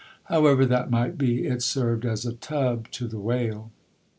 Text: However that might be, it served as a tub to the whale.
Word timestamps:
However 0.23 0.65
that 0.65 0.89
might 0.89 1.15
be, 1.15 1.45
it 1.45 1.61
served 1.61 2.05
as 2.07 2.25
a 2.25 2.33
tub 2.33 2.89
to 2.89 3.07
the 3.07 3.19
whale. 3.19 3.71